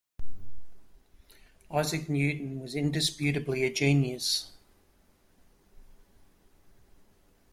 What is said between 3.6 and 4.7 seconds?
a genius.